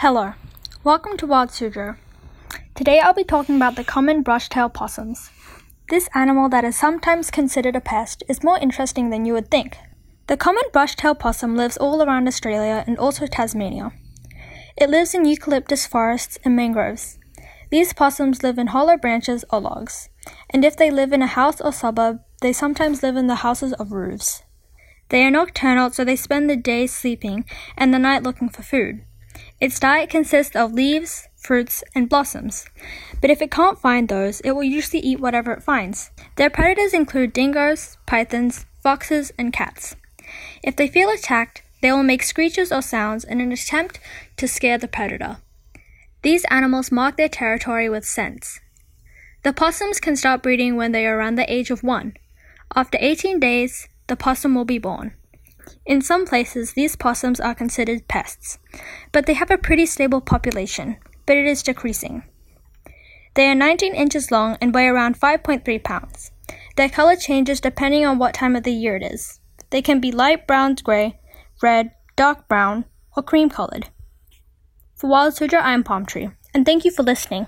[0.00, 0.34] Hello,
[0.84, 1.96] welcome to Wild Suzhou.
[2.74, 5.30] Today I'll be talking about the common brush-tailed possums.
[5.88, 9.78] This animal that is sometimes considered a pest is more interesting than you would think.
[10.26, 13.90] The common brush-tailed possum lives all around Australia and also Tasmania.
[14.76, 17.18] It lives in eucalyptus forests and mangroves.
[17.70, 20.10] These possums live in hollow branches or logs,
[20.50, 23.72] and if they live in a house or suburb, they sometimes live in the houses
[23.72, 24.42] of roofs.
[25.08, 27.46] They are nocturnal, so they spend the day sleeping
[27.78, 29.00] and the night looking for food.
[29.60, 32.66] Its diet consists of leaves, fruits, and blossoms.
[33.20, 36.10] But if it can't find those, it will usually eat whatever it finds.
[36.36, 39.96] Their predators include dingoes, pythons, foxes, and cats.
[40.62, 43.98] If they feel attacked, they will make screeches or sounds in an attempt
[44.36, 45.38] to scare the predator.
[46.22, 48.60] These animals mark their territory with scents.
[49.42, 52.14] The possums can start breeding when they are around the age of one.
[52.74, 55.14] After 18 days, the possum will be born.
[55.84, 58.58] In some places, these possums are considered pests,
[59.12, 62.22] but they have a pretty stable population, but it is decreasing.
[63.34, 66.30] They are 19 inches long and weigh around 5.3 pounds.
[66.76, 69.40] Their color changes depending on what time of the year it is.
[69.70, 71.18] They can be light brown gray,
[71.62, 72.84] red, dark brown,
[73.16, 73.90] or cream colored.
[74.94, 77.46] For Wild Suzhou, I am Palm Tree, and thank you for listening.